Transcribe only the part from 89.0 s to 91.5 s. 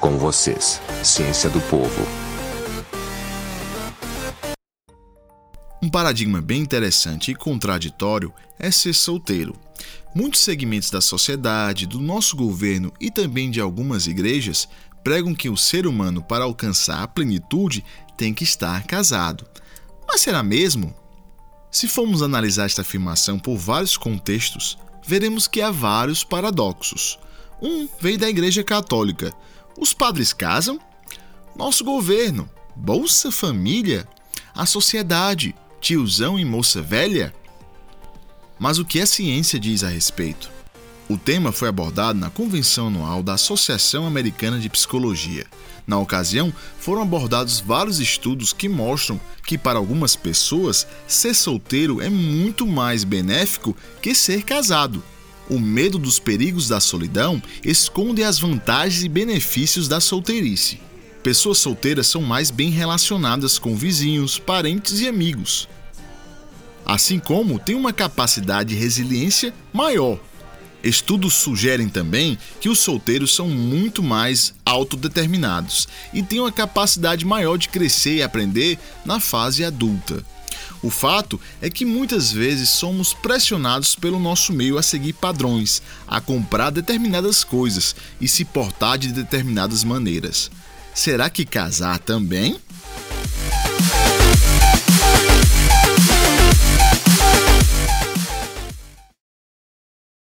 determinadas maneiras. Será que